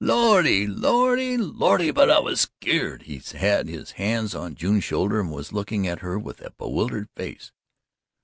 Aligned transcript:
"Lordy, 0.03 0.65
Lordy, 0.65 1.37
Lordy, 1.37 1.91
but 1.91 2.09
I 2.09 2.17
was 2.17 2.41
skeered!" 2.41 3.03
He 3.03 3.21
had 3.37 3.67
his 3.67 3.91
hands 3.91 4.33
on 4.33 4.55
June's 4.55 4.83
shoulders 4.83 5.19
and 5.21 5.31
was 5.31 5.53
looking 5.53 5.85
at 5.85 5.99
her 5.99 6.17
with 6.17 6.41
a 6.41 6.49
bewildered 6.49 7.07
face. 7.15 7.51